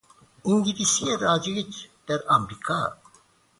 انگلیسی 0.45 1.05
رایج 1.21 1.85
در 2.07 2.19
امریکا 2.29 2.95